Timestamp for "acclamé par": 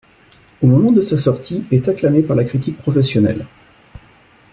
1.87-2.35